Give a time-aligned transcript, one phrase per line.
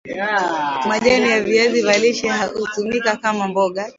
[0.87, 3.89] majani ya viazi vya lishe hutumika kama mboga